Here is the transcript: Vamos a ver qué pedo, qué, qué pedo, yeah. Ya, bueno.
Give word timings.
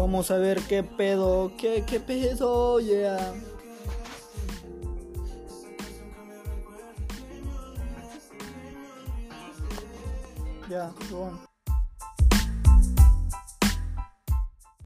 Vamos 0.00 0.30
a 0.30 0.38
ver 0.38 0.62
qué 0.62 0.82
pedo, 0.82 1.52
qué, 1.58 1.84
qué 1.86 2.00
pedo, 2.00 2.80
yeah. 2.80 3.34
Ya, 10.70 10.90
bueno. 11.10 11.49